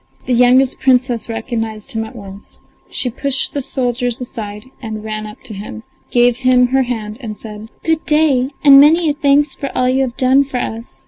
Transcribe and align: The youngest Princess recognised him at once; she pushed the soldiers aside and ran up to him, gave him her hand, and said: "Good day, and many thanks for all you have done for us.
The 0.25 0.33
youngest 0.33 0.79
Princess 0.79 1.29
recognised 1.29 1.91
him 1.91 2.03
at 2.05 2.15
once; 2.15 2.57
she 2.89 3.11
pushed 3.11 3.53
the 3.53 3.61
soldiers 3.61 4.19
aside 4.19 4.71
and 4.81 5.03
ran 5.03 5.27
up 5.27 5.43
to 5.43 5.53
him, 5.53 5.83
gave 6.09 6.37
him 6.37 6.65
her 6.69 6.81
hand, 6.81 7.19
and 7.21 7.37
said: 7.37 7.69
"Good 7.83 8.03
day, 8.07 8.49
and 8.63 8.81
many 8.81 9.13
thanks 9.13 9.53
for 9.53 9.69
all 9.77 9.87
you 9.87 10.01
have 10.01 10.17
done 10.17 10.43
for 10.43 10.57
us. 10.57 10.99